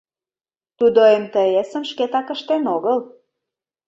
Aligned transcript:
Тудо 0.77 1.01
МТС-ым 1.21 1.83
шкетак 1.91 2.27
ыштен 2.35 2.63
огыл. 2.75 2.97